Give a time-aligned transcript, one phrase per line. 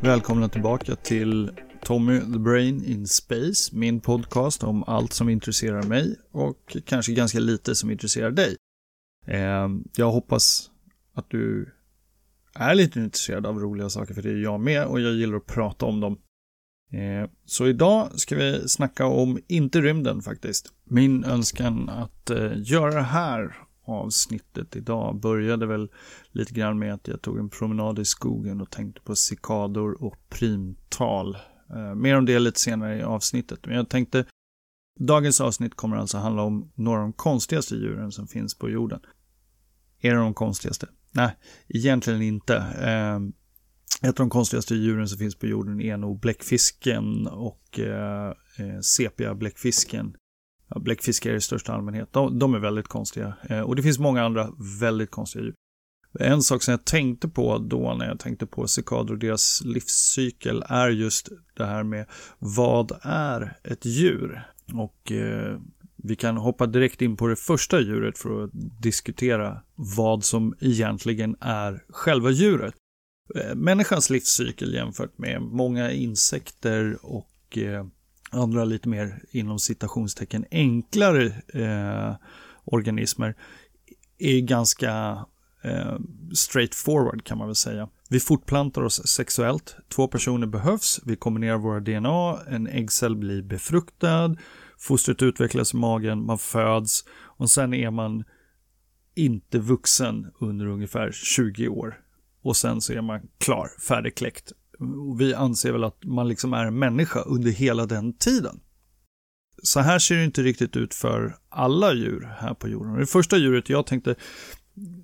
[0.00, 1.50] Välkomna tillbaka till
[1.84, 7.38] Tommy the Brain in Space, min podcast om allt som intresserar mig och kanske ganska
[7.38, 8.56] lite som intresserar dig.
[9.26, 10.70] Eh, jag hoppas
[11.14, 11.74] att du
[12.54, 15.46] är lite intresserad av roliga saker, för det är jag med och jag gillar att
[15.46, 16.18] prata om dem.
[16.92, 20.72] Eh, så idag ska vi snacka om, inte rymden faktiskt.
[20.84, 25.90] Min önskan att eh, göra det här avsnittet idag började väl
[26.30, 30.16] lite grann med att jag tog en promenad i skogen och tänkte på cikador och
[30.28, 31.36] primtal.
[31.70, 33.66] Eh, mer om det lite senare i avsnittet.
[33.66, 34.24] Men jag tänkte,
[35.00, 39.00] dagens avsnitt kommer alltså handla om några av de konstigaste djuren som finns på jorden.
[40.00, 40.88] Är det de konstigaste?
[41.10, 41.36] Nej,
[41.68, 42.54] egentligen inte.
[44.02, 48.80] Ett av de konstigaste djuren som finns på jorden är nog bläckfisken och eh, eh
[48.80, 50.16] sepia-bläckfisken.
[50.68, 52.12] Ja, bläckfiskar i största allmänhet.
[52.12, 53.34] De, de är väldigt konstiga.
[53.48, 54.48] Eh, och det finns många andra
[54.80, 55.54] väldigt konstiga djur.
[56.20, 60.64] En sak som jag tänkte på då när jag tänkte på cikador och deras livscykel
[60.68, 62.06] är just det här med
[62.38, 64.42] vad är ett djur?
[64.74, 65.58] Och eh,
[65.96, 68.50] vi kan hoppa direkt in på det första djuret för att
[68.80, 72.74] diskutera vad som egentligen är själva djuret.
[73.34, 77.86] Eh, människans livscykel jämfört med många insekter och eh,
[78.30, 82.16] andra lite mer inom citationstecken enklare eh,
[82.64, 83.34] organismer
[84.18, 85.24] är ganska
[85.62, 85.98] eh,
[86.34, 87.88] straightforward kan man väl säga.
[88.08, 89.76] Vi fortplantar oss sexuellt.
[89.94, 91.00] Två personer behövs.
[91.06, 92.40] Vi kombinerar våra DNA.
[92.48, 94.36] En äggcell blir befruktad.
[94.78, 96.26] Fostret utvecklas i magen.
[96.26, 97.04] Man föds.
[97.10, 98.24] Och sen är man
[99.14, 102.00] inte vuxen under ungefär 20 år.
[102.42, 104.52] Och sen så är man klar, färdigkläckt.
[104.78, 108.60] Och vi anser väl att man liksom är en människa under hela den tiden.
[109.62, 112.94] Så här ser det inte riktigt ut för alla djur här på jorden.
[112.94, 114.14] Det första djuret jag tänkte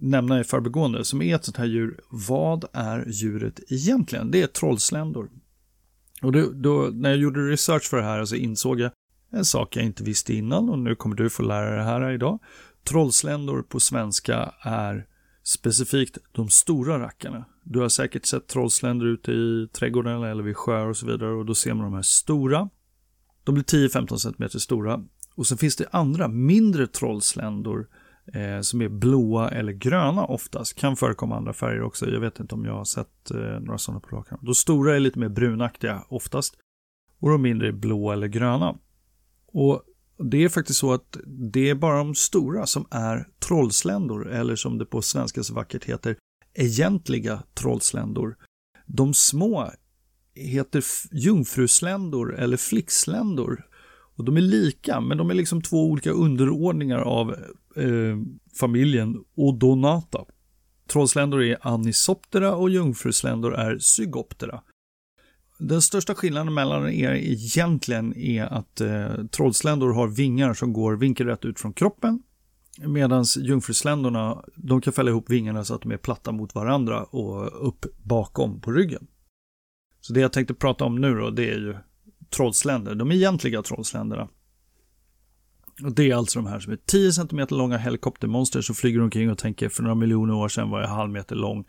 [0.01, 2.01] nämna i förbegående som är ett sånt här djur.
[2.11, 4.31] Vad är djuret egentligen?
[4.31, 5.31] Det är trollsländor.
[6.23, 8.91] Och då, då, när jag gjorde research för det här så insåg jag
[9.31, 12.11] en sak jag inte visste innan och nu kommer du få lära dig det här
[12.11, 12.39] idag.
[12.85, 15.07] Trollsländor på svenska är
[15.49, 17.45] specifikt de stora rackarna.
[17.63, 21.47] Du har säkert sett trollsländor ute i trädgården eller vid sjöar och så vidare och
[21.47, 22.69] då ser man de här stora.
[23.45, 25.05] De blir 10-15 cm stora.
[25.35, 27.89] Och sen finns det andra mindre trollsländor
[28.35, 30.75] eh, som är blåa eller gröna oftast.
[30.75, 32.11] Kan förekomma andra färger också.
[32.11, 35.01] Jag vet inte om jag har sett eh, några sådana på rak De stora är
[35.01, 36.55] lite mer brunaktiga oftast.
[37.21, 38.79] Och de mindre är blå eller gröna.
[39.47, 39.83] Och
[40.19, 41.17] det är faktiskt så att
[41.53, 45.85] det är bara de stora som är trollsländor eller som det på svenska så vackert
[45.85, 46.17] heter
[46.55, 48.37] egentliga trollsländor.
[48.87, 49.71] De små
[50.35, 53.65] heter jungfrusländor eller flicksländor.
[54.17, 57.31] Och de är lika, men de är liksom två olika underordningar av
[57.77, 58.17] eh,
[58.59, 60.25] familjen Odonata.
[60.89, 64.63] Trollsländor är Anisoptera och jungfrusländor är Zygoptera.
[65.59, 71.45] Den största skillnaden mellan er egentligen är att eh, trollsländor har vingar som går vinkelrätt
[71.45, 72.23] ut från kroppen.
[72.87, 77.69] Medan jungfrusländorna, de kan fälla ihop vingarna så att de är platta mot varandra och
[77.69, 79.07] upp bakom på ryggen.
[80.01, 81.77] Så det jag tänkte prata om nu då, det är ju
[82.31, 84.29] trollsländer, de egentliga trollsländerna.
[85.85, 89.31] Och det är alltså de här som är 10 cm långa helikoptermonster som flyger omkring
[89.31, 91.65] och tänker för några miljoner år sedan var jag halv meter lång.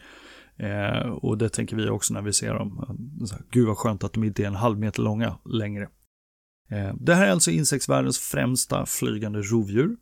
[0.59, 2.85] Eh, och det tänker vi också när vi ser dem.
[3.31, 5.89] Eh, gud vad skönt att de inte är en halv meter långa längre.
[6.71, 9.97] Eh, det här är alltså insektsvärldens främsta flygande rovdjur.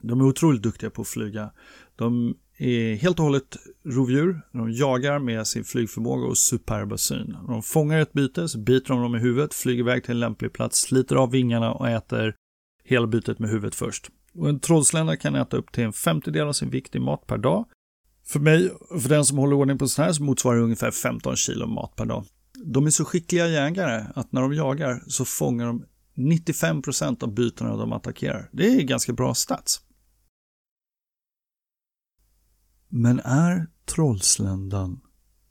[0.00, 1.50] De är otroligt duktiga på att flyga.
[1.96, 4.40] De är helt och hållet rovdjur.
[4.52, 7.36] De jagar med sin flygförmåga och superba syn.
[7.46, 10.52] De fångar ett byte, så biter de dem i huvudet, flyger iväg till en lämplig
[10.52, 12.34] plats, sliter av vingarna och äter
[12.84, 14.10] hela bytet med huvudet först.
[14.34, 17.38] Och en trollslända kan äta upp till en femtedel av sin vikt i mat per
[17.38, 17.64] dag.
[18.26, 18.70] För mig,
[19.02, 21.96] för den som håller ordning på sådana här, så motsvarar det ungefär 15 kilo mat
[21.96, 22.24] per dag.
[22.64, 27.34] De är så skickliga jägare att när de jagar så fångar de 95 procent av
[27.34, 28.50] bytena de attackerar.
[28.52, 29.80] Det är ganska bra stats.
[32.88, 35.00] Men är trollsländan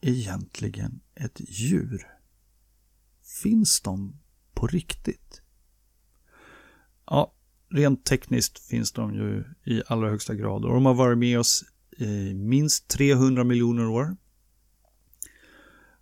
[0.02, 2.08] egentligen ett djur?
[3.44, 4.20] Finns de
[4.54, 5.42] på riktigt?
[7.06, 7.34] Ja,
[7.70, 11.64] rent tekniskt finns de ju i allra högsta grad och de har varit med oss
[12.34, 14.18] minst 300 miljoner år.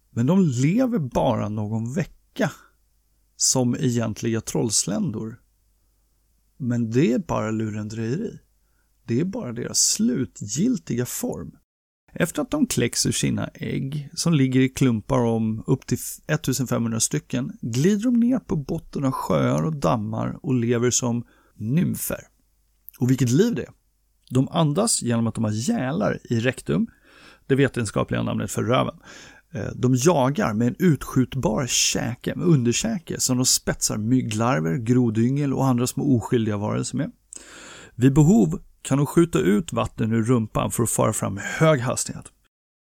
[0.09, 2.51] Men de lever bara någon vecka
[3.35, 5.41] som egentliga trollsländor.
[6.57, 8.39] Men det är bara lurendrejeri.
[9.05, 11.51] Det är bara deras slutgiltiga form.
[12.13, 15.97] Efter att de kläcks ur sina ägg, som ligger i klumpar om upp till
[16.27, 21.25] 1500 stycken, glider de ner på botten av sjöar och dammar och lever som
[21.55, 22.27] nymfer.
[22.99, 23.82] Och vilket liv det är!
[24.33, 26.87] De andas genom att de har gälar i rektum,
[27.47, 28.95] det vetenskapliga namnet för röven.
[29.53, 35.87] Eh, de jagar med en utskjutbar käke, underkäke, som de spetsar mygglarver, grodyngel och andra
[35.87, 37.11] små oskyldiga varelser med.
[37.95, 41.79] Vid behov kan de skjuta ut vatten ur rumpan för att fara fram med hög
[41.79, 42.25] hastighet.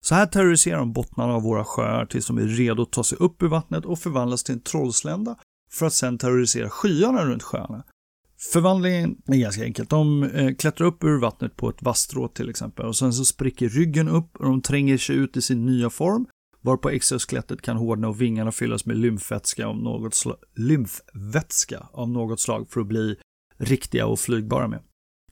[0.05, 3.19] Så här terroriserar de bottnarna av våra sjöar tills de är redo att ta sig
[3.19, 5.37] upp ur vattnet och förvandlas till en trollslända
[5.73, 7.85] för att sedan terrorisera skyarna runt sjöarna.
[8.53, 9.91] Förvandlingen är ganska enkelt.
[9.91, 13.69] De eh, klättrar upp ur vattnet på ett vasstrå till exempel och sen så spricker
[13.69, 16.27] ryggen upp och de tränger sig ut i sin nya form
[16.63, 22.41] varpå exoskelettet kan hårdna och vingarna fyllas med lymfvätska av något, slag, lymfvätska av något
[22.41, 23.17] slag för att bli
[23.59, 24.83] riktiga och flygbara med.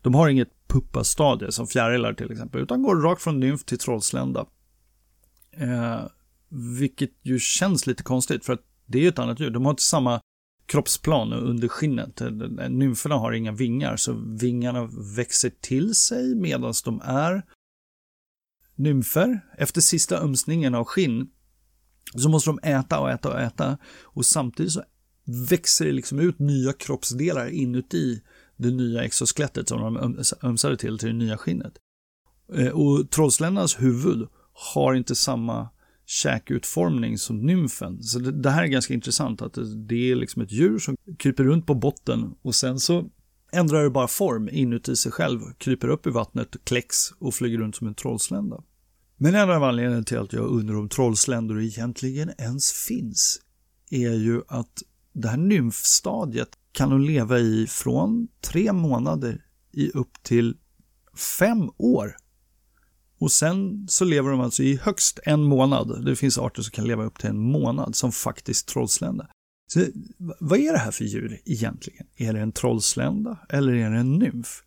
[0.02, 4.46] De har inget puppastadie som fjärilar till exempel, utan går rakt från nymf till trollslända.
[5.50, 6.00] Eh,
[6.78, 9.50] vilket ju känns lite konstigt för att det är ju ett annat djur.
[9.50, 10.20] De har inte samma
[10.70, 12.22] kroppsplan under skinnet.
[12.68, 17.42] Nymferna har inga vingar, så vingarna växer till sig medan de är
[18.74, 19.40] nymfer.
[19.58, 21.30] Efter sista ömsningen av skinn
[22.14, 24.82] så måste de äta och äta och äta och samtidigt så
[25.50, 28.22] växer det liksom ut nya kroppsdelar inuti
[28.56, 31.72] det nya exoskelettet som de ömsade till, till det nya skinnet.
[32.54, 35.68] Eh, och trollsländarnas huvud har inte samma
[36.10, 38.02] käkutformning som nymfen.
[38.02, 40.96] Så det, det, här är ganska intressant att det, det är liksom ett djur som
[41.18, 43.04] kryper runt på botten och sen så
[43.52, 47.76] ändrar det bara form inuti sig själv, kryper upp i vattnet, kläcks och flyger runt
[47.76, 48.62] som en trollslända.
[49.16, 53.40] Men en av anledningarna till att jag undrar om trollsländor egentligen ens finns
[53.90, 60.22] är ju att det här nymfstadiet kan de leva i från tre månader i upp
[60.22, 60.56] till
[61.38, 62.16] fem år.
[63.20, 66.04] Och sen så lever de alltså i högst en månad.
[66.04, 69.28] Det finns arter som kan leva upp till en månad som faktiskt trollslända.
[69.72, 69.84] Så,
[70.40, 72.06] vad är det här för djur egentligen?
[72.16, 74.62] Är det en trollslända eller är det en nymf?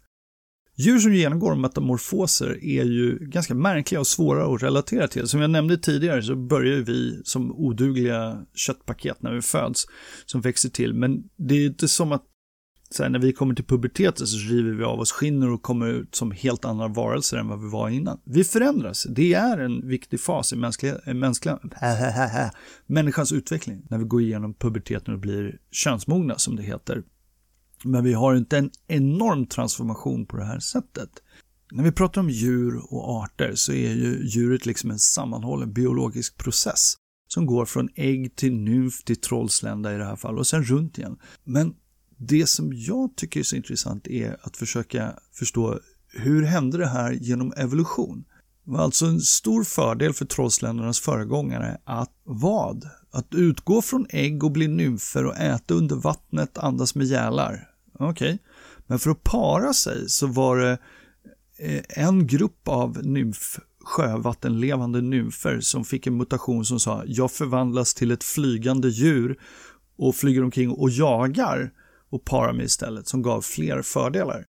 [0.75, 5.27] Djur som genomgår metamorfoser är ju ganska märkliga och svåra att relatera till.
[5.27, 9.85] Som jag nämnde tidigare så börjar vi som odugliga köttpaket när vi föds
[10.25, 10.94] som växer till.
[10.94, 12.23] Men det är inte som att
[12.99, 16.15] här, när vi kommer till puberteten så river vi av oss skinner och kommer ut
[16.15, 18.19] som helt andra varelser än vad vi var innan.
[18.23, 19.07] Vi förändras.
[19.09, 21.59] Det är en viktig fas i mänskliga, mänskliga,
[22.85, 27.03] människans utveckling när vi går igenom puberteten och blir könsmogna som det heter.
[27.83, 31.09] Men vi har inte en enorm transformation på det här sättet.
[31.71, 36.37] När vi pratar om djur och arter så är ju djuret liksom en sammanhållen biologisk
[36.37, 36.95] process
[37.27, 40.97] som går från ägg till nymf till trollslända i det här fallet och sen runt
[40.97, 41.17] igen.
[41.43, 41.75] Men
[42.27, 47.11] det som jag tycker är så intressant är att försöka förstå hur hände det här
[47.11, 48.25] genom evolution?
[48.65, 52.89] Det var alltså en stor fördel för trollsländernas föregångare att vad?
[53.11, 57.69] Att utgå från ägg och bli nymfer och äta under vattnet, andas med gälar.
[57.93, 58.09] Okej.
[58.09, 58.37] Okay.
[58.87, 60.77] Men för att para sig så var det
[61.57, 67.93] eh, en grupp av nymf, sjövattenlevande nymfer som fick en mutation som sa jag förvandlas
[67.93, 69.39] till ett flygande djur
[69.97, 71.71] och flyger omkring och jagar
[72.13, 74.45] och para med istället som gav fler fördelar.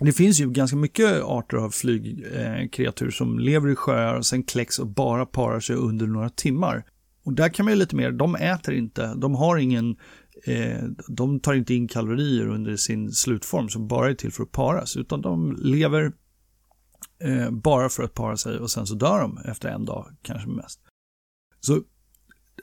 [0.00, 4.78] Det finns ju ganska mycket arter av flygkreatur som lever i sjöar och sen kläcks
[4.78, 6.84] och bara parar sig under några timmar.
[7.24, 9.96] Och där kan man ju lite mer, de äter inte, de har ingen
[10.44, 14.52] eh, de tar inte in kalorier under sin slutform som bara är till för att
[14.52, 16.12] paras, utan de lever
[17.22, 20.48] eh, bara för att para sig och sen så dör de efter en dag, kanske
[20.48, 20.80] mest.
[21.60, 21.82] Så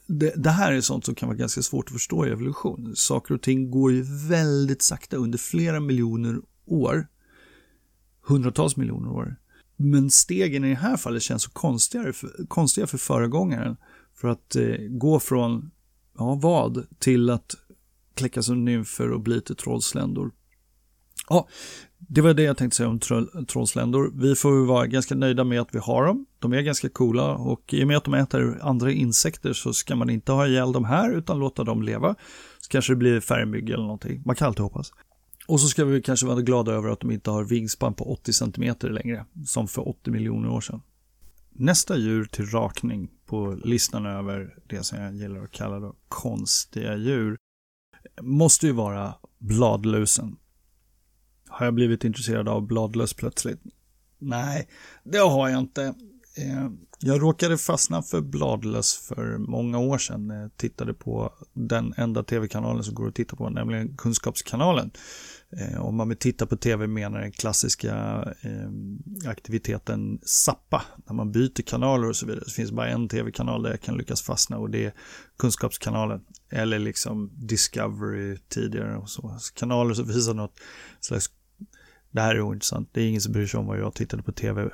[0.08, 2.96] det, det, här är sånt som kan vara ganska svårt att förstå i evolution.
[2.96, 7.08] Saker och ting går ju väldigt sakta under flera miljoner år,
[8.22, 9.36] hundratals miljoner år.
[9.76, 13.78] Men stegen i det här fallet känns så konstigare för, konstiga för föregångaren.
[14.14, 15.72] För att eh, gå från,
[16.18, 17.56] ja vad, till att
[18.14, 20.32] kläcka som nymfer och bli till trollsländor.
[21.30, 21.48] Ja,
[22.08, 23.00] det var det jag tänkte säga om
[23.48, 24.12] trollsländor.
[24.16, 26.26] Vi får vara ganska nöjda med att vi har dem.
[26.40, 29.96] De är ganska coola och i och med att de äter andra insekter så ska
[29.96, 32.16] man inte ha ihjäl dem här utan låta dem leva.
[32.60, 34.22] Så kanske det blir färgmygg eller någonting.
[34.26, 34.92] Man kan alltid hoppas.
[35.48, 38.34] Och så ska vi kanske vara glada över att de inte har vingspann på 80
[38.34, 40.82] cm längre, som för 80 miljoner år sedan.
[41.50, 46.96] Nästa djur till rakning på listan över det som jag gillar att kalla då konstiga
[46.96, 47.38] djur
[48.22, 50.38] måste ju vara bladlusen.
[51.58, 53.60] Har jag blivit intresserad av bladlöss plötsligt?
[54.20, 54.68] Nej,
[55.04, 55.84] det har jag inte.
[56.38, 56.70] Eh,
[57.00, 60.30] jag råkade fastna för Bladlöss för många år sedan.
[60.30, 64.92] Jag tittade på den enda tv-kanalen som går att titta på, nämligen Kunskapskanalen.
[65.58, 68.24] Eh, om man vill titta på tv menar den klassiska
[69.28, 72.44] aktiviteten Zappa, när man byter kanaler och så vidare.
[72.46, 74.94] Det finns bara en tv-kanal där jag kan lyckas fastna och det är
[75.38, 76.22] Kunskapskanalen.
[76.50, 79.38] Eller liksom Discovery tidigare och så.
[79.54, 80.60] Kanaler som visar något
[81.00, 81.30] slags
[82.16, 82.90] det här är ointressant.
[82.92, 84.70] Det är ingen som bryr sig om vad jag tittade på tv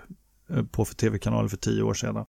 [0.50, 2.26] eh, på för tv-kanaler för tio år sedan.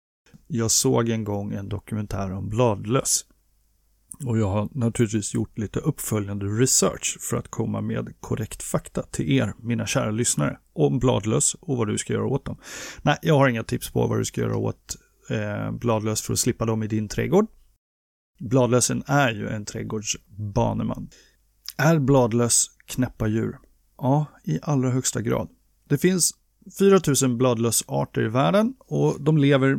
[0.47, 3.25] Jag såg en gång en dokumentär om bladlöss.
[4.25, 9.33] Och jag har naturligtvis gjort lite uppföljande research för att komma med korrekt fakta till
[9.33, 12.57] er, mina kära lyssnare, om bladlöss och vad du ska göra åt dem.
[13.03, 14.97] Nej, jag har inga tips på vad du ska göra åt
[15.31, 17.47] eh, bladlöss för att slippa dem i din trädgård.
[18.41, 21.09] Bladlösen är ju en trädgårdsbaneman.
[21.77, 23.59] Är bladlöss knäppa djur?
[23.99, 25.49] Ja, i allra högsta grad.
[25.88, 26.35] Det finns
[26.79, 29.79] 4000 bladlössarter i världen och de lever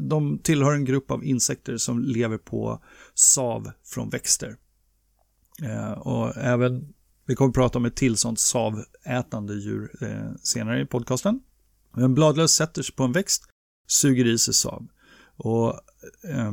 [0.00, 2.82] de tillhör en grupp av insekter som lever på
[3.14, 4.56] sav från växter.
[5.62, 6.94] Eh, och även,
[7.26, 11.40] vi kommer att prata om ett till sånt savätande djur eh, senare i podcasten.
[11.96, 13.44] En bladlös sätter sig på en växt,
[13.86, 14.86] suger i sig sav.
[15.36, 15.68] Och
[16.24, 16.52] eh,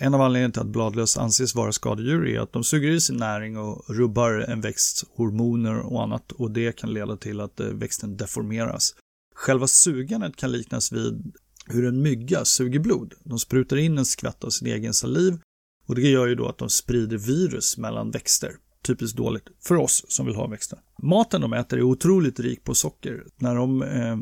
[0.00, 3.16] en av anledningarna till att bladlöss anses vara skadedjur är att de suger i sig
[3.16, 7.66] näring och rubbar en växts hormoner och annat och det kan leda till att eh,
[7.66, 8.94] växten deformeras.
[9.34, 11.32] Själva sugandet kan liknas vid
[11.66, 13.14] hur en mygga suger blod.
[13.24, 15.38] De sprutar in en skvätt av sin egen saliv
[15.86, 18.52] och det gör ju då att de sprider virus mellan växter.
[18.82, 20.78] Typiskt dåligt för oss som vill ha växter.
[21.02, 23.24] Maten de äter är otroligt rik på socker.
[23.36, 24.16] När de eh,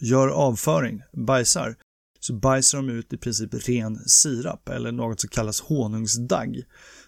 [0.00, 1.76] gör avföring, bajsar,
[2.26, 6.62] så bajsar de ut i princip ren sirap eller något som kallas honungsdagg.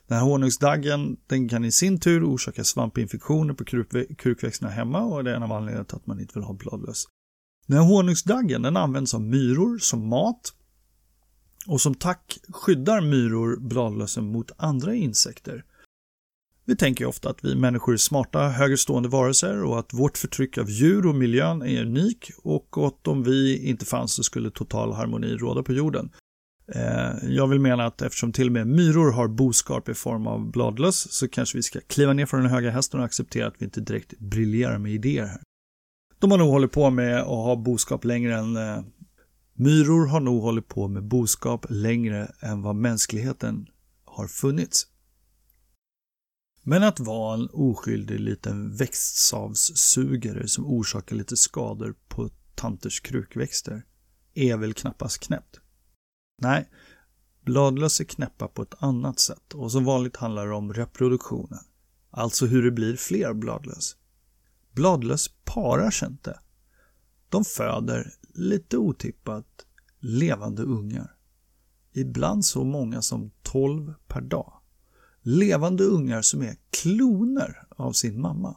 [0.07, 3.65] Den här honungsdaggen den kan i sin tur orsaka svampinfektioner på
[4.19, 7.05] krukväxterna hemma och det är en av anledningarna till att man inte vill ha bladlöss.
[7.67, 10.53] Den här honungsdaggen den används av myror som mat
[11.67, 15.65] och som tack skyddar myror bladlössen mot andra insekter.
[16.69, 20.71] Vi tänker ofta att vi människor är smarta, högerstående varelser och att vårt förtryck av
[20.71, 25.37] djur och miljön är unik och att om vi inte fanns så skulle total harmoni
[25.37, 26.11] råda på jorden.
[26.73, 30.51] Eh, jag vill mena att eftersom till och med myror har boskap i form av
[30.51, 33.65] bladlöss så kanske vi ska kliva ner från den höga hästen och acceptera att vi
[33.65, 35.41] inte direkt briljerar med idéer här.
[36.19, 38.81] De har nog hållit på med att ha boskap längre än eh,
[39.59, 43.67] Myror har nog hållit på med boskap längre än vad mänskligheten
[44.05, 44.87] har funnits.
[46.69, 53.85] Men att vara en oskyldig liten växtsavssugare som orsakar lite skador på tanters krukväxter
[54.35, 55.61] är väl knappast knäppt.
[56.43, 56.71] Nej,
[57.45, 61.65] bladlöss är knäppa på ett annat sätt och som vanligt handlar det om reproduktionen.
[62.11, 63.97] Alltså hur det blir fler bladlöss.
[64.73, 66.41] Bladlöss parar sig inte.
[67.29, 69.67] De föder, lite otippat,
[69.99, 71.17] levande ungar.
[71.93, 74.56] Ibland så många som 12 per dag.
[75.29, 78.57] Levande ungar som är kloner av sin mamma.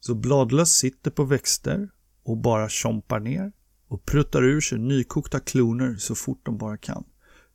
[0.00, 1.88] Så bladlöss sitter på växter
[2.22, 3.52] och bara chompar ner
[3.88, 7.04] och pruttar ur sig nykokta kloner så fort de bara kan.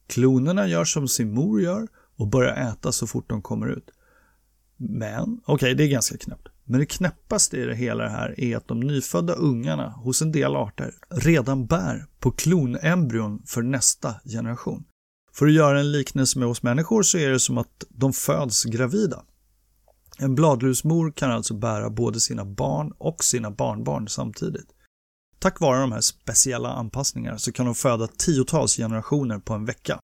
[0.07, 3.89] Klonerna gör som sin mor gör och börjar äta så fort de kommer ut.
[4.77, 6.47] Men, okej, okay, det är ganska knäppt.
[6.63, 10.31] Men det knäppaste i det hela det här är att de nyfödda ungarna hos en
[10.31, 14.85] del arter redan bär på klonembryon för nästa generation.
[15.35, 18.63] För att göra en liknelse med oss människor så är det som att de föds
[18.63, 19.23] gravida.
[20.17, 24.67] En bladlusmor kan alltså bära både sina barn och sina barnbarn samtidigt.
[25.39, 29.99] Tack vare de här speciella anpassningarna så kan de föda tiotals generationer på en vecka.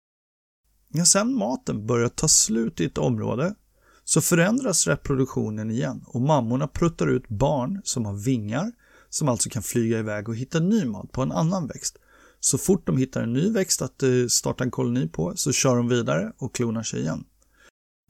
[0.88, 3.55] När sen maten börjar ta slut i ett område
[4.03, 8.71] så förändras reproduktionen igen och mammorna pruttar ut barn som har vingar
[9.09, 11.97] som alltså kan flyga iväg och hitta ny mat på en annan växt.
[12.43, 15.75] Så fort de hittar en ny växt att eh, starta en koloni på så kör
[15.75, 17.24] de vidare och klonar sig igen.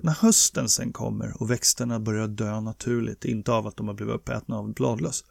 [0.04, 4.16] När hösten sen kommer och växterna börjar dö naturligt, inte av att de har blivit
[4.16, 5.24] uppätna av bladlöss,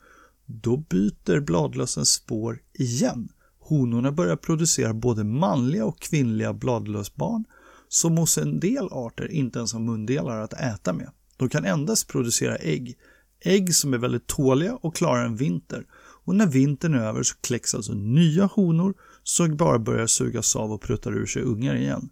[0.47, 3.28] då byter bladlössen spår igen.
[3.59, 7.45] Honorna börjar producera både manliga och kvinnliga bladlösbarn
[7.88, 11.11] som hos en del arter inte ens har mundelar att äta med.
[11.37, 12.99] De kan endast producera ägg.
[13.40, 15.87] Ägg som är väldigt tåliga och klarar en vinter.
[16.31, 20.73] Och när vintern är över så kläcks alltså nya honor som bara börjar sugas av
[20.73, 22.09] och pruttar ur sig ungar igen.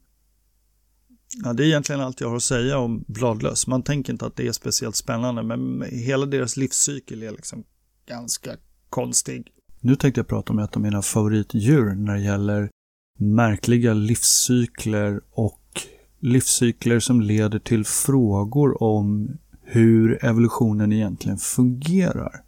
[1.44, 3.66] Ja, det är egentligen allt jag har att säga om bladlöss.
[3.66, 7.64] Man tänker inte att det är speciellt spännande men hela deras livscykel är liksom
[8.06, 8.56] ganska
[8.90, 9.46] konstig.
[9.80, 12.70] Nu tänkte jag prata om ett av mina favoritdjur när det gäller
[13.18, 15.82] märkliga livscykler och
[16.20, 22.47] livscykler som leder till frågor om hur evolutionen egentligen fungerar.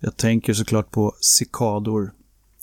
[0.00, 2.12] Jag tänker såklart på cikador.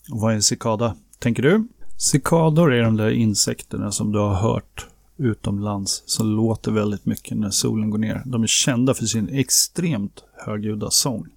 [0.10, 0.96] Vad är en cikada?
[1.20, 1.68] tänker du?
[1.98, 4.88] Cikador är de där insekterna som du har hört
[5.18, 8.22] utomlands som låter väldigt mycket när solen går ner.
[8.26, 11.28] De är kända för sin extremt högljudda sång.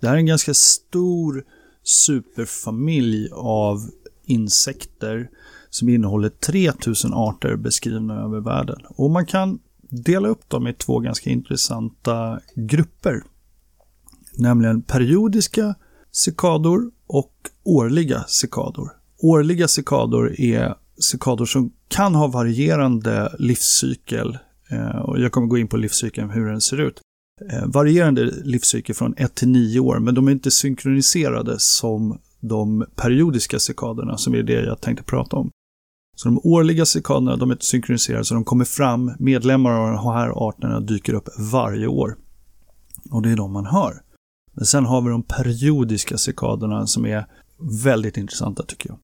[0.00, 1.44] Det här är en ganska stor
[1.82, 3.90] superfamilj av
[4.24, 5.30] insekter
[5.70, 8.80] som innehåller 3000 arter beskrivna över världen.
[8.88, 13.22] Och man kan dela upp dem i två ganska intressanta grupper.
[14.38, 15.74] Nämligen periodiska
[16.12, 18.90] cikador och årliga cikador.
[19.22, 24.38] Årliga cikador är cikador som kan ha varierande livscykel.
[24.70, 27.00] Eh, och jag kommer gå in på livscykeln, hur den ser ut.
[27.50, 32.86] Eh, varierande livscykel från 1 till 9 år, men de är inte synkroniserade som de
[32.96, 35.50] periodiska cikaderna, som är det jag tänkte prata om.
[36.16, 40.12] Så de årliga cikaderna, de är inte synkroniserade, så de kommer fram, medlemmar av de
[40.12, 42.16] här arterna dyker upp varje år.
[43.10, 44.03] Och det är de man hör.
[44.54, 47.26] Men sen har vi de periodiska cikadorna som är
[47.84, 48.98] väldigt intressanta tycker jag.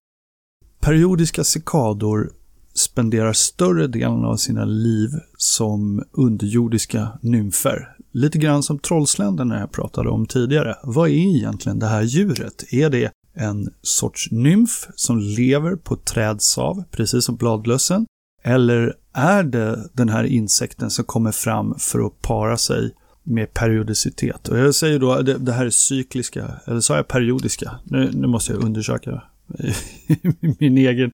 [0.80, 2.33] Periodiska cikador
[2.75, 7.97] spenderar större delen av sina liv som underjordiska nymfer.
[8.12, 10.76] Lite grann som trollsländerna jag pratade om tidigare.
[10.83, 12.73] Vad är egentligen det här djuret?
[12.73, 18.07] Är det en sorts nymf som lever på trädsav, precis som bladlössen?
[18.42, 24.49] Eller är det den här insekten som kommer fram för att para sig med periodicitet?
[24.49, 27.81] Och jag säger då, det, det här är cykliska, eller sa jag periodiska?
[27.85, 29.23] Nu, nu måste jag undersöka
[30.59, 31.11] min egen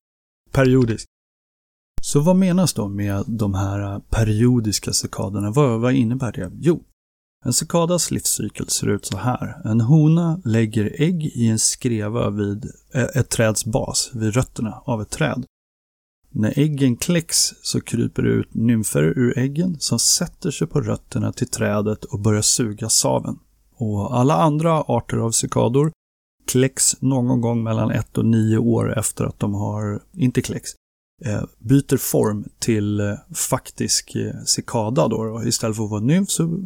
[0.52, 1.06] periodisk.
[2.02, 5.50] Så vad menas då med de här periodiska cikaderna?
[5.50, 6.50] Vad, vad innebär det?
[6.54, 6.84] Jo,
[7.44, 9.60] en cikadas livscykel ser ut så här.
[9.64, 12.70] En hona lägger ägg i en skreva vid
[13.14, 15.44] ett träds bas, vid rötterna av ett träd.
[16.38, 21.32] När äggen kläcks så kryper det ut nymfer ur äggen som sätter sig på rötterna
[21.32, 23.38] till trädet och börjar suga saven.
[23.76, 25.92] Och alla andra arter av cikador
[26.46, 30.70] kläcks någon gång mellan ett och nio år efter att de har, inte kläcks,
[31.24, 35.42] eh, byter form till eh, faktisk eh, cikada då.
[35.44, 36.60] Istället för att vara nymf så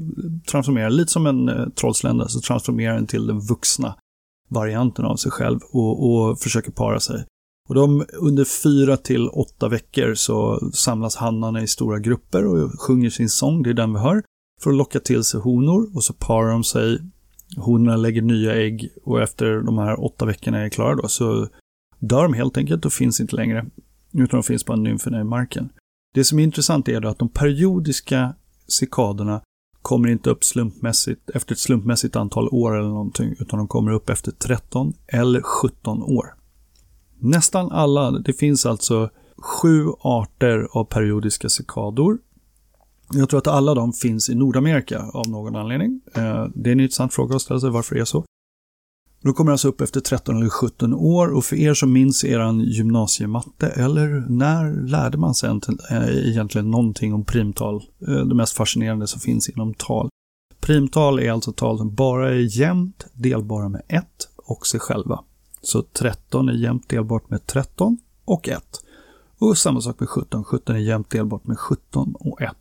[0.51, 3.97] transformerar lite som en trollslända, så transformerar den till den vuxna
[4.49, 7.25] varianten av sig själv och, och försöker para sig.
[7.71, 13.11] Och de, under fyra till åtta veckor så samlas hannarna i stora grupper och sjunger
[13.11, 14.23] sin sång, det är den vi hör,
[14.63, 16.99] för att locka till sig honor och så parar de sig
[17.57, 21.49] honorna lägger nya ägg och efter de här åtta veckorna är klara då så
[21.99, 23.67] dör de helt enkelt och finns inte längre.
[24.13, 25.69] Utan de finns bara nymferna i marken.
[26.15, 28.35] Det som är intressant är att de periodiska
[28.69, 29.43] cikaderna
[29.83, 34.11] kommer inte upp slumpmässigt efter ett slumpmässigt antal år eller någonting, utan de kommer upp
[34.11, 36.40] efter 13 eller 17 år.
[37.21, 42.19] Nästan alla, det finns alltså sju arter av periodiska cikador
[43.13, 46.01] jag tror att alla de finns i Nordamerika av någon anledning.
[46.15, 48.25] Eh, det är en intressant fråga att ställa sig varför det är så.
[49.23, 52.61] De kommer alltså upp efter 13 eller 17 år och för er som minns eran
[52.61, 55.51] gymnasiematte eller när lärde man sig
[56.27, 57.83] egentligen eh, någonting om primtal?
[58.09, 60.09] Eh, det mest fascinerande som finns inom tal.
[60.61, 65.25] Primtal är alltså tal som bara är jämnt delbara med ett och sig själva.
[65.63, 68.65] Så 13 är jämnt delbart med 13 och 1.
[69.39, 70.45] Och samma sak med 17.
[70.45, 72.57] 17 är jämnt delbart med 17 och 1.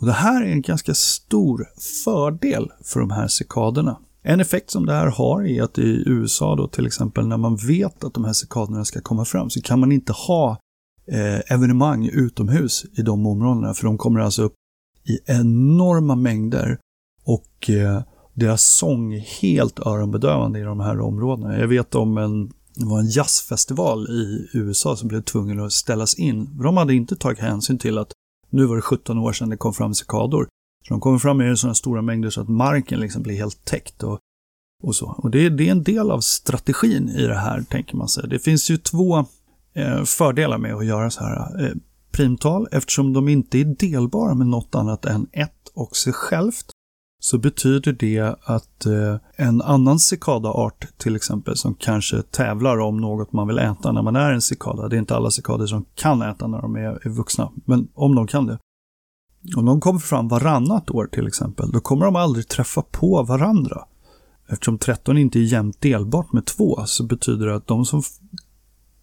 [0.00, 1.68] Och Det här är en ganska stor
[2.04, 3.98] fördel för de här cikaderna.
[4.22, 7.56] En effekt som det här har är att i USA då till exempel när man
[7.56, 10.58] vet att de här cikaderna ska komma fram så kan man inte ha
[11.06, 14.54] eh, evenemang utomhus i de områdena för de kommer alltså upp
[15.04, 16.78] i enorma mängder
[17.24, 18.02] och eh,
[18.36, 21.58] deras sång är helt öronbedövande i de här områdena.
[21.58, 26.14] Jag vet om en, det var en jazzfestival i USA som blev tvungen att ställas
[26.14, 26.48] in.
[26.62, 28.12] De hade inte tagit hänsyn till att
[28.50, 30.48] nu var det 17 år sedan det kom fram cikador.
[30.88, 34.02] Så de kommer fram i sådana stora mängder så att marken liksom blir helt täckt.
[34.02, 34.18] Och,
[34.82, 35.06] och så.
[35.06, 38.28] Och det, det, är en del av strategin i det här, tänker man sig.
[38.28, 39.18] Det finns ju två
[39.74, 41.64] eh, fördelar med att göra så här.
[41.64, 41.72] Eh,
[42.10, 46.66] primtal, eftersom de inte är delbara med något annat än ett och sig självt,
[47.26, 53.32] så betyder det att eh, en annan cikadaart till exempel som kanske tävlar om något
[53.32, 54.88] man vill äta när man är en cikada.
[54.88, 58.26] Det är inte alla cikader som kan äta när de är, vuxna, men om de
[58.26, 58.58] kan det.
[59.56, 63.84] Om de kommer fram varannat år till exempel, då kommer de aldrig träffa på varandra.
[64.48, 68.02] Eftersom 13 inte är jämnt delbart med 2 så betyder det att de som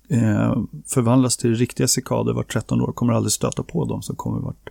[0.09, 0.55] eh,
[0.87, 4.69] förvandlas till riktiga cikader vart 13 år kommer aldrig stöta på de som kommer vart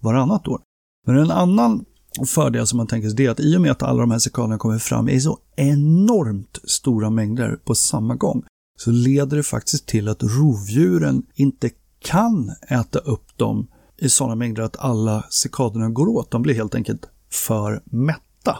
[0.00, 0.60] varannat år.
[1.06, 1.84] Men en annan
[2.26, 4.58] fördel som man tänker sig är att i och med att alla de här cikaderna
[4.58, 8.44] kommer fram i så enormt stora mängder på samma gång
[8.78, 14.62] så leder det faktiskt till att rovdjuren inte kan äta upp dem i sådana mängder
[14.62, 16.30] att alla cikaderna går åt.
[16.30, 18.58] De blir helt enkelt för mätta.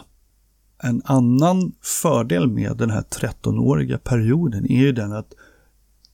[0.83, 5.33] En annan fördel med den här 13-åriga perioden är ju den att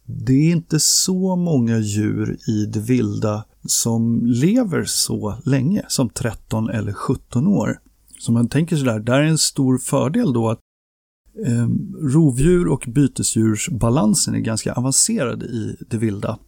[0.06, 6.70] det är inte så många djur i det vilda som lever så länge som 13
[6.70, 7.80] eller 17 år.
[8.20, 10.60] Så man tänker sådär, där är en stor fördel då att
[11.46, 11.68] eh,
[12.14, 16.40] rovdjur och bytesdjursbalansen är ganska avancerad i det vilda.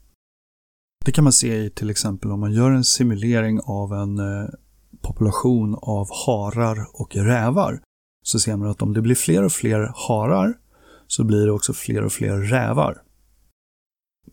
[1.06, 4.50] Det kan man se i till exempel om man gör en simulering av en eh,
[5.02, 7.82] population av harar och rävar.
[8.24, 10.54] Så ser man att om det blir fler och fler harar
[11.08, 13.02] så blir det också fler och fler rävar.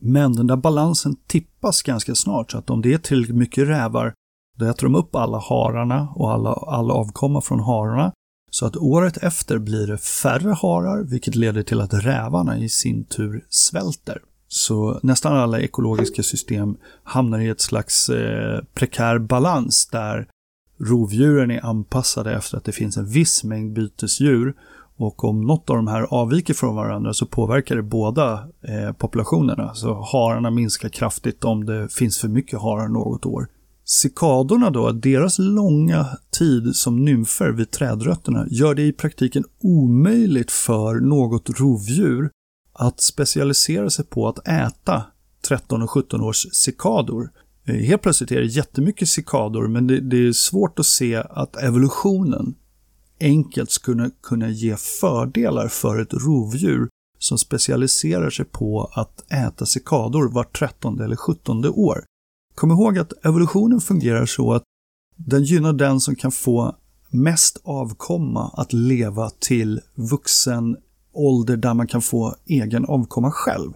[0.01, 4.15] Men den där balansen tippas ganska snart så att om det är tillräckligt mycket rävar
[4.59, 8.13] då äter de upp alla hararna och alla, all avkomma från hararna.
[8.51, 13.05] Så att året efter blir det färre harar vilket leder till att rävarna i sin
[13.05, 14.19] tur svälter.
[14.49, 20.29] Så nästan alla ekologiska system hamnar i ett slags eh, prekär balans där
[20.81, 24.55] rovdjuren är anpassade efter att det finns en viss mängd bytesdjur
[24.97, 29.75] och om något av de här avviker från varandra så påverkar det båda eh, populationerna.
[29.75, 33.49] Så hararna minskar kraftigt om det finns för mycket harar något år.
[33.85, 36.07] Cikadorna då, deras långa
[36.39, 42.31] tid som nymfer vid trädrötterna gör det i praktiken omöjligt för något rovdjur
[42.73, 45.05] att specialisera sig på att äta
[45.49, 47.31] 13 och 17 års cikador.
[47.67, 51.57] Eh, helt plötsligt är det jättemycket cikador men det, det är svårt att se att
[51.57, 52.55] evolutionen
[53.25, 60.29] enkelt skulle kunna ge fördelar för ett rovdjur som specialiserar sig på att äta cikador
[60.29, 62.05] vart 13 eller 17 år.
[62.55, 64.63] Kom ihåg att evolutionen fungerar så att
[65.17, 66.77] den gynnar den som kan få
[67.11, 70.77] mest avkomma att leva till vuxen
[71.13, 73.73] ålder där man kan få egen avkomma själv.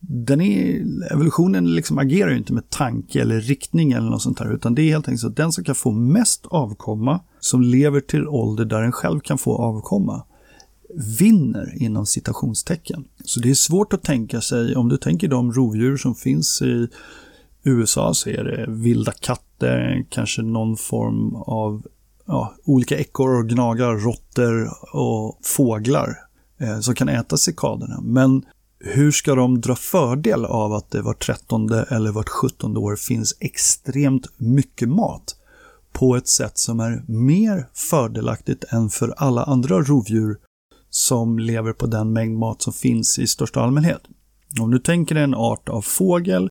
[0.00, 4.54] Den är, evolutionen liksom agerar ju inte med tanke eller riktning eller något sånt här,
[4.54, 8.00] utan det är helt enkelt så att den som kan få mest avkomma, som lever
[8.00, 10.24] till ålder där den själv kan få avkomma,
[11.18, 13.04] vinner inom citationstecken.
[13.24, 16.88] Så det är svårt att tänka sig, om du tänker de rovdjur som finns i
[17.62, 21.82] USA så är det vilda katter, kanske någon form av
[22.26, 26.16] ja, olika ekorrar och gnagar, råttor och fåglar
[26.60, 28.00] eh, som kan äta cikaderna.
[28.02, 28.42] Men
[28.80, 33.36] hur ska de dra fördel av att det var 13 eller vart 17 år finns
[33.40, 35.36] extremt mycket mat
[35.98, 40.36] på ett sätt som är mer fördelaktigt än för alla andra rovdjur
[40.90, 44.00] som lever på den mängd mat som finns i största allmänhet.
[44.60, 46.48] Om du tänker dig en art av fågel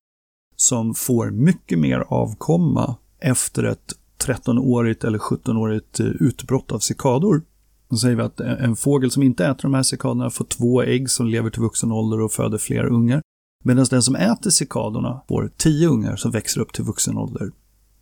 [0.56, 3.94] som får mycket mer avkomma efter ett
[4.26, 7.42] 13-årigt eller 17-årigt eh, utbrott av cikador.
[7.90, 11.10] Då säger vi att en fågel som inte äter de här cikadorna får två ägg
[11.10, 13.22] som lever till vuxen ålder och föder fler ungar.
[13.64, 17.52] Medan den som äter cikadorna får tio ungar som växer upp till vuxen ålder.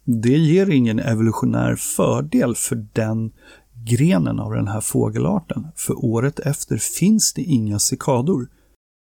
[0.06, 3.32] Det ger ingen evolutionär fördel för den
[3.86, 8.48] grenen av den här fågelarten, för året efter finns det inga cikador.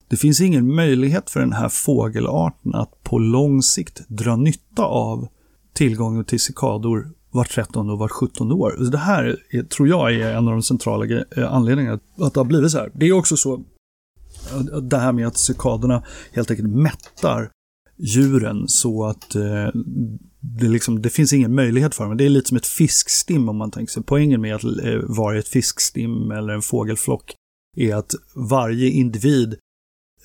[0.07, 5.27] Det finns ingen möjlighet för den här fågelarten att på lång sikt dra nytta av
[5.73, 8.89] tillgången till cikador vart 13 och vart 17 år.
[8.91, 11.05] Det här är, tror jag är en av de centrala
[11.37, 12.91] eh, anledningarna att det har blivit så här.
[12.93, 17.49] Det är också så eh, det här med att cikaderna helt enkelt mättar
[17.97, 19.69] djuren så att eh,
[20.59, 22.17] det, liksom, det finns ingen möjlighet för dem.
[22.17, 24.03] Det är lite som ett fiskstim om man tänker sig.
[24.03, 27.33] Poängen med att eh, vara ett fiskstim eller en fågelflock
[27.77, 29.55] är att varje individ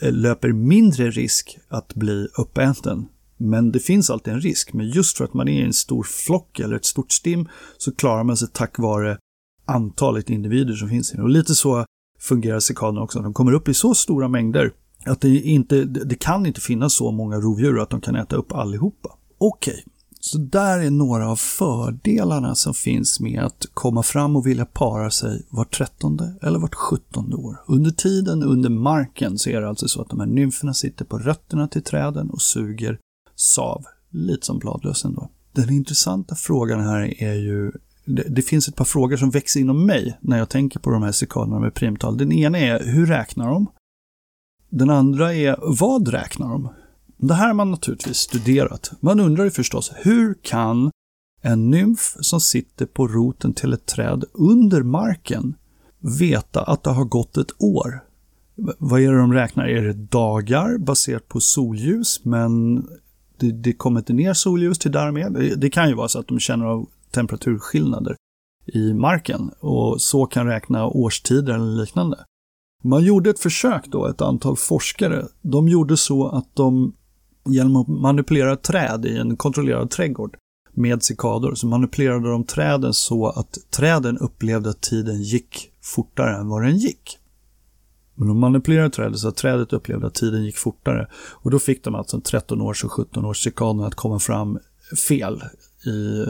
[0.01, 3.07] eh, löper mindre risk att bli uppäten
[3.43, 4.73] men det finns alltid en risk.
[4.73, 8.25] Men just för att man är en stor flock eller ett stort stim så klarar
[8.25, 9.19] man sig tack vare
[9.65, 11.15] antalet individer som finns.
[11.15, 11.85] Och lite så
[12.21, 13.21] fungerar cikaderna också.
[13.21, 14.73] De kommer upp i så stora mängder
[15.07, 18.53] att det, inte, det kan inte finnas så många rovdjur att de kan äta upp
[18.53, 19.17] allihopa.
[19.39, 19.92] Okej, okay
[20.25, 25.11] så där är några av fördelarna som finns med att komma fram och vilja para
[25.11, 27.57] sig vart trettonde eller vart sjuttonde år.
[27.67, 31.19] Under tiden under marken så är det alltså så att de här nymferna sitter på
[31.19, 32.99] rötterna till träden och suger
[33.35, 35.31] sav, lite som bladlösen då.
[35.53, 37.73] Den intressanta frågan här är ju
[38.05, 41.03] det, det, finns ett par frågor som växer inom mig när jag tänker på de
[41.03, 42.17] här cikaderna med primtal.
[42.17, 43.67] Den ena är, hur räknar de?
[44.71, 46.69] Den andra är, vad räknar de?
[47.23, 48.93] Det här har man naturligtvis studerat.
[49.01, 50.91] Man undrar ju förstås, hur kan
[51.43, 55.55] en nymf som sitter på roten till ett träd under marken
[56.19, 58.05] veta att det har gått ett år?
[58.79, 59.69] Vad är det de räknar?
[59.69, 62.25] Är det dagar baserat på solljus?
[62.25, 62.77] Men
[63.37, 65.33] det, det kommer inte ner solljus till där med.
[65.33, 68.17] Det, det kan ju vara så att de känner av temperaturskillnader
[68.67, 72.25] i marken och så kan räkna årstider eller liknande.
[72.85, 75.27] Man gjorde ett försök då, ett antal forskare.
[75.43, 76.93] De gjorde så att de
[77.45, 80.37] genom att manipulera träd i en kontrollerad trädgård
[80.73, 86.49] med cikador så manipulerade de träden så att träden upplevde att tiden gick fortare än
[86.49, 87.19] vad den gick.
[88.15, 91.09] Men de manipulerade trädet så att trädet upplevde att tiden gick fortare.
[91.15, 94.59] Och då fick de alltså 13 års och 17 års cikaderna att komma fram
[95.09, 95.43] fel,
[95.87, 96.27] i,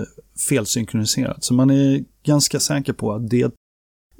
[0.48, 1.44] felsynkroniserat.
[1.44, 3.54] Så man är ganska säker på att det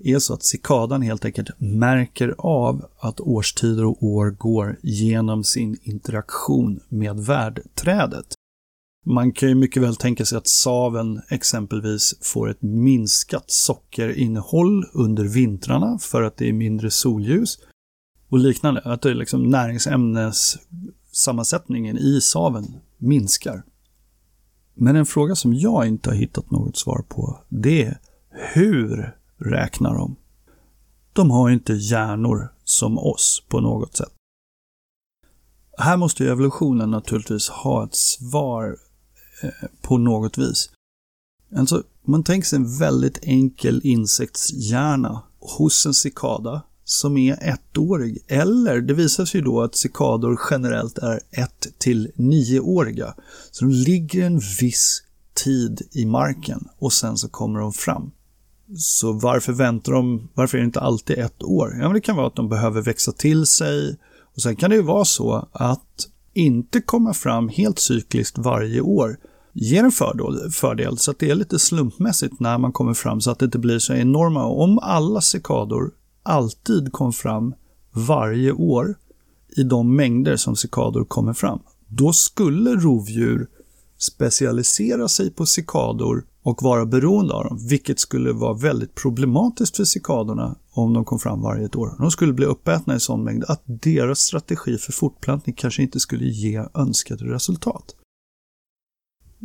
[0.05, 5.79] är så att cikadan helt enkelt märker av att årstider och år går genom sin
[5.83, 8.35] interaktion med värdträdet.
[9.05, 15.25] Man kan ju mycket väl tänka sig att saven exempelvis får ett minskat sockerinnehåll under
[15.25, 17.59] vintrarna för att det är mindre solljus
[18.29, 18.81] och liknande.
[18.85, 23.63] Att det är liksom näringsämnessammansättningen i saven minskar.
[24.75, 27.99] Men en fråga som jag inte har hittat något svar på, det är
[28.31, 30.17] hur räknar de?
[31.13, 34.13] De har inte hjärnor som oss på något sätt.
[35.79, 38.77] Här måste evolutionen naturligtvis ha ett svar
[39.43, 40.71] eh, på något vis.
[41.57, 48.25] Alltså, man tänker sig en väldigt enkel insektshjärna hos en cikada som är ettårig.
[48.29, 53.15] Eller det visar sig ju då att cikador generellt är ett till nioåriga.
[53.51, 55.03] Så de ligger en viss
[55.35, 58.11] tid i marken och sen så kommer de fram.
[58.77, 61.77] Så varför väntar de, varför är det inte alltid ett år?
[61.79, 63.99] Ja, men det kan vara att de behöver växa till sig.
[64.35, 69.17] Och sen kan det ju vara så att inte komma fram helt cykliskt varje år
[69.53, 73.31] ger en fördel, fördel så att det är lite slumpmässigt när man kommer fram så
[73.31, 74.45] att det inte blir så enorma.
[74.45, 75.91] Om alla cikador
[76.23, 77.55] alltid kom fram
[77.93, 78.95] varje år
[79.57, 81.59] i de mängder som cikador kommer fram,
[81.89, 83.49] då skulle rovdjur
[83.99, 89.85] specialisera sig på cikador och vara beroende av dem, vilket skulle vara väldigt problematiskt för
[89.85, 91.95] cikadorna om de kom fram varje år.
[91.99, 96.25] De skulle bli uppätna i sån mängd att deras strategi för fortplantning kanske inte skulle
[96.25, 97.95] ge önskade resultat.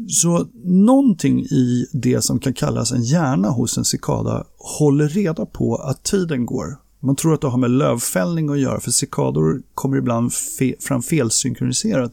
[0.08, 5.76] Så någonting i det som kan kallas en hjärna hos en cikada håller reda på
[5.76, 6.78] att tiden går.
[7.00, 11.02] Man tror att det har med lövfällning att göra, för cikador kommer ibland fe fram
[11.02, 12.12] felsynkroniserat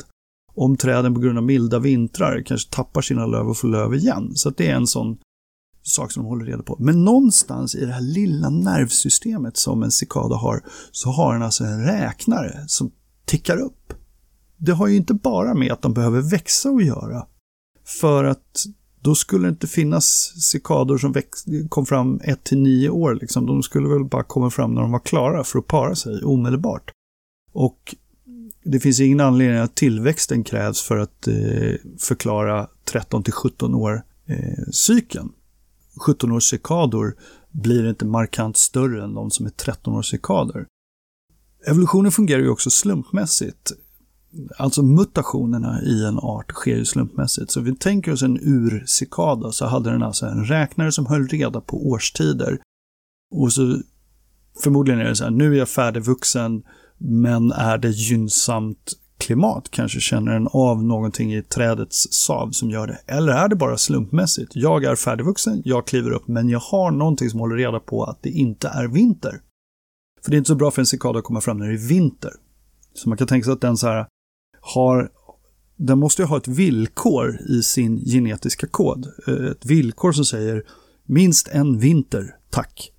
[0.54, 4.32] om träden på grund av milda vintrar kanske tappar sina löv och får löv igen.
[4.34, 5.16] Så det är en sån
[5.82, 6.76] sak som de håller reda på.
[6.80, 11.64] Men någonstans i det här lilla nervsystemet som en cikada har, så har den alltså
[11.64, 12.90] en räknare som
[13.24, 13.92] tickar upp.
[14.56, 17.26] Det har ju inte bara med att de behöver växa att göra.
[17.84, 18.64] För att
[19.00, 21.14] då skulle det inte finnas cikador som
[21.68, 23.14] kom fram 1 till 9 år.
[23.14, 23.46] Liksom.
[23.46, 26.90] De skulle väl bara komma fram när de var klara för att para sig omedelbart.
[27.52, 27.94] Och
[28.64, 34.02] det finns ingen anledning att tillväxten krävs för att eh, förklara 13 till 17 år
[34.26, 35.32] eh, cykeln.
[36.06, 37.16] 17 års cikador
[37.50, 40.66] blir inte markant större än de som är 13 års cikader.
[41.66, 43.72] Evolutionen fungerar ju också slumpmässigt.
[44.58, 47.50] Alltså mutationerna i en art sker ju slumpmässigt.
[47.50, 51.60] Så vi tänker oss en urcikada så hade den alltså en räknare som höll reda
[51.60, 52.58] på årstider.
[53.34, 53.78] Och så
[54.62, 56.62] förmodligen är det så här, nu är jag färdigvuxen,
[56.98, 62.86] men är det gynnsamt klimat kanske känner den av någonting i trädets sav som gör
[62.86, 62.98] det.
[63.06, 64.52] Eller är det bara slumpmässigt?
[64.54, 68.22] Jag är färdigvuxen, jag kliver upp, men jag har någonting som håller reda på att
[68.22, 69.40] det inte är vinter.
[70.22, 71.88] För det är inte så bra för en cikada att komma fram när det är
[71.88, 72.32] vinter.
[72.94, 74.06] Så man kan tänka sig att den så här
[74.60, 75.10] har
[75.76, 79.06] den måste ju ha ett villkor i sin genetiska kod.
[79.26, 80.62] Eh, ett villkor som säger
[81.04, 82.90] minst en vinter, tack.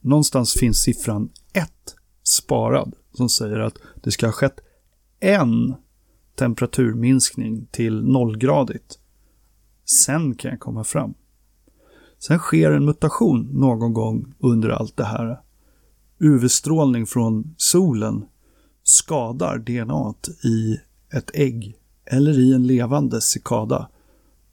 [0.00, 1.70] Någonstans finns siffran 1
[2.24, 4.60] sparad som säger att det ska ha skett
[5.20, 5.74] en
[6.34, 8.98] temperaturminskning till nollgradigt.
[9.84, 11.14] Sen kan jag komma fram.
[12.18, 15.40] Sen sker en mutation någon gång under allt det här.
[16.18, 18.24] UV-strålning från solen
[18.82, 20.80] skadar DNA i
[21.16, 23.88] ett ägg eller i en levande cikada.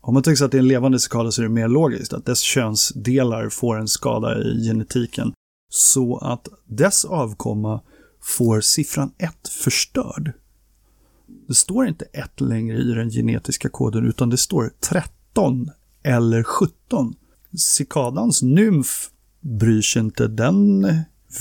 [0.01, 2.13] Om man tänker sig att det är en levande cikada så är det mer logiskt
[2.13, 5.33] att dess könsdelar får en skada i genetiken
[5.69, 7.81] så att dess avkomma
[8.21, 10.31] får siffran 1 förstörd.
[11.47, 15.71] Det står inte 1 längre i den genetiska koden utan det står 13
[16.03, 17.15] eller 17.
[17.57, 19.09] Cikadans nymf
[19.41, 20.27] bryr sig inte.
[20.27, 20.87] Den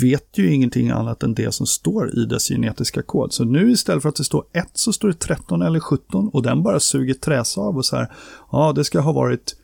[0.01, 3.33] vet ju ingenting annat än det som står i dess genetiska kod.
[3.33, 6.43] Så nu istället för att det står 1 så står det 13 eller 17 och
[6.43, 8.12] den bara suger träsav och så här.
[8.53, 9.57] Ja, det ska ha varit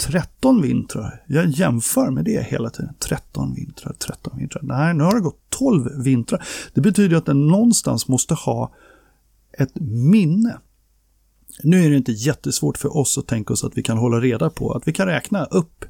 [0.00, 1.24] 13 vintrar.
[1.26, 2.94] Jag jämför med det hela tiden.
[2.98, 4.62] 13 vintrar, 13 vintrar.
[4.62, 6.46] Nej, nu har det gått 12 vintrar.
[6.74, 8.74] Det betyder att den någonstans måste ha
[9.58, 9.74] ett
[10.10, 10.58] minne.
[11.62, 14.50] Nu är det inte jättesvårt för oss att tänka oss att vi kan hålla reda
[14.50, 15.84] på att vi kan räkna upp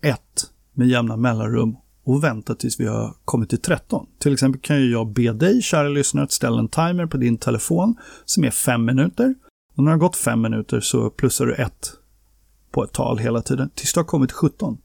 [0.00, 4.06] ett med jämna mellanrum och vänta tills vi har kommit till 13.
[4.18, 7.38] Till exempel kan ju jag be dig, kära lyssnare, att ställa en timer på din
[7.38, 9.34] telefon som är 5 minuter.
[9.76, 11.92] Och när det har gått 5 minuter så plussar du 1
[12.74, 14.78] på ett tal hela tiden tills du har kommit 17.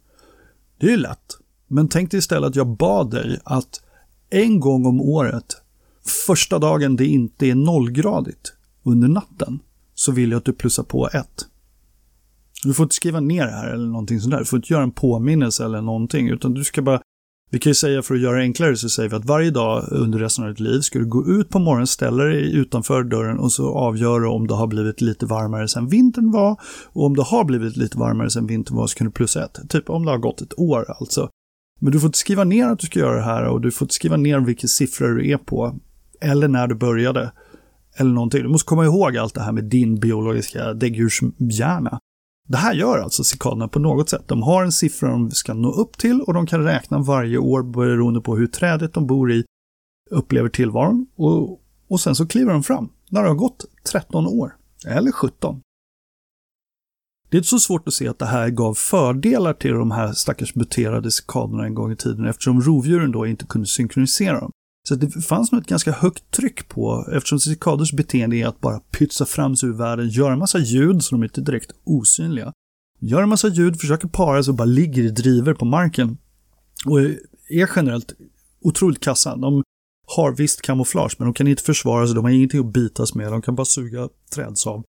[0.79, 1.37] Det är ju lätt.
[1.67, 3.81] Men tänk dig istället att jag bad dig att
[4.29, 5.45] en gång om året,
[6.25, 9.59] första dagen det inte är nollgradigt under natten,
[9.95, 11.45] så vill jag att du plussar på ett.
[12.63, 14.39] Du får inte skriva ner det här eller någonting sånt där.
[14.39, 17.01] Du får inte göra en påminnelse eller någonting, utan du ska bara
[17.51, 19.85] vi kan ju säga för att göra det enklare så säger vi att varje dag
[19.91, 23.39] under resten av ditt liv ska du gå ut på morgonen, ställa dig utanför dörren
[23.39, 26.59] och så avgör du om det har blivit lite varmare sen vintern var.
[26.85, 29.69] Och om det har blivit lite varmare sen vintern var så kan du plussa ett.
[29.69, 31.29] Typ om det har gått ett år alltså.
[31.79, 33.85] Men du får inte skriva ner att du ska göra det här och du får
[33.85, 35.79] inte skriva ner vilka siffror du är på.
[36.21, 37.31] Eller när du började.
[37.95, 38.43] Eller någonting.
[38.43, 41.99] Du måste komma ihåg allt det här med din biologiska däggdjurshjärna.
[42.49, 44.27] Det här gör alltså cikaderna på något sätt.
[44.27, 47.63] De har en siffra de ska nå upp till och de kan räkna varje år
[47.63, 49.43] beroende på hur trädet de bor i
[50.09, 51.07] upplever tillvaron.
[51.15, 54.55] Och, och sen så kliver de fram när det har gått 13 år.
[54.87, 55.61] Eller 17.
[57.29, 60.13] Det är inte så svårt att se att det här gav fördelar till de här
[60.13, 64.51] stackars buterade cikaderna en gång i tiden eftersom rovdjuren då inte kunde synkronisera dem.
[64.87, 68.79] Så det fanns nog ett ganska högt tryck på, eftersom cikaders beteende är att bara
[68.79, 72.53] pytsa fram sig ur världen, göra en massa ljud så de är inte direkt osynliga.
[72.99, 76.17] Gör en massa ljud, försöker para sig och bara ligger i driver på marken.
[76.85, 76.99] Och
[77.49, 78.13] är generellt
[78.61, 79.35] otroligt kassa.
[79.35, 79.63] De
[80.17, 83.31] har visst kamouflage, men de kan inte försvara sig, de har ingenting att bitas med,
[83.31, 84.83] de kan bara suga trädsav.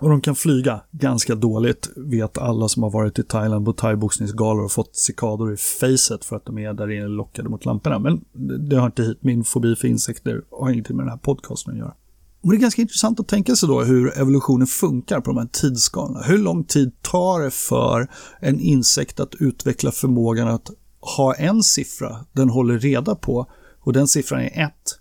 [0.00, 4.64] Och de kan flyga ganska dåligt, vet alla som har varit i Thailand på thaiboxningsgalor
[4.64, 7.98] och fått cikador i facet för att de är där inne lockade mot lamporna.
[7.98, 8.24] Men
[8.68, 9.18] det har inte hit.
[9.20, 11.94] Min fobi för insekter har ingenting med den här podcasten att göra.
[12.42, 15.48] Och det är ganska intressant att tänka sig då hur evolutionen funkar på de här
[15.52, 16.22] tidsskalorna.
[16.22, 18.08] Hur lång tid tar det för
[18.40, 20.70] en insekt att utveckla förmågan att
[21.16, 23.46] ha en siffra den håller reda på
[23.80, 24.98] och den siffran är ett.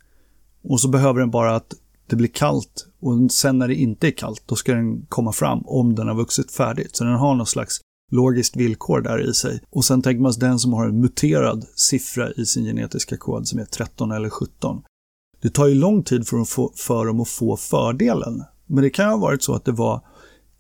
[0.64, 1.74] Och så behöver den bara att
[2.08, 5.62] det blir kallt och sen när det inte är kallt, då ska den komma fram
[5.66, 6.96] om den har vuxit färdigt.
[6.96, 7.80] Så den har någon slags
[8.12, 9.62] logiskt villkor där i sig.
[9.70, 13.48] Och sen tänker man sig den som har en muterad siffra i sin genetiska kod
[13.48, 14.82] som är 13 eller 17.
[15.42, 18.44] Det tar ju lång tid för, få, för dem att få fördelen.
[18.66, 20.02] Men det kan ha varit så att det var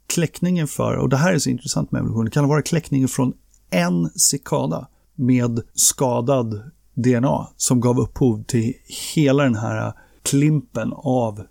[0.08, 3.08] kläckningen för, och det här är så intressant med evolution, det kan ha varit kläckningen
[3.08, 3.34] från
[3.70, 8.74] en cikada med skadad DNA som gav upphov till
[9.16, 9.94] hela den här
[10.26, 11.42] klimpen av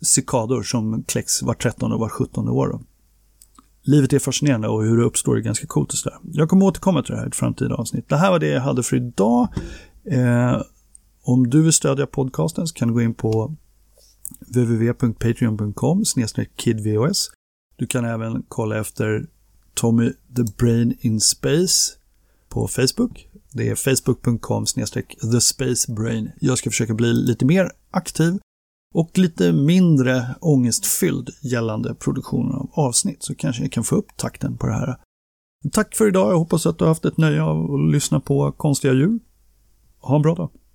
[0.00, 2.80] cikador som kläcks var 13 och var 17 år.
[3.82, 5.92] Livet är fascinerande och hur det uppstår är ganska coolt.
[5.92, 6.18] Och sådär.
[6.22, 8.08] Jag kommer återkomma till det här i ett framtida avsnitt.
[8.08, 9.48] Det här var det jag hade för idag.
[10.04, 10.62] Eh,
[11.22, 13.54] om du vill stödja podcasten så kan du gå in på
[14.40, 16.04] www.patreon.com
[16.56, 17.30] kidvos.
[17.76, 19.26] Du kan även kolla efter
[19.74, 21.92] Tommy the Brain in Space
[22.48, 23.28] på Facebook.
[23.54, 24.64] Det är facebook.com
[25.32, 26.32] thespacebrain.
[26.40, 28.38] Jag ska försöka bli lite mer aktiv
[28.94, 34.56] och lite mindre ångestfylld gällande produktionen av avsnitt så kanske jag kan få upp takten
[34.56, 34.96] på det här.
[35.72, 36.32] Tack för idag.
[36.32, 39.18] Jag hoppas att du har haft ett nöje av att lyssna på konstiga djur.
[40.00, 40.50] Ha en bra dag.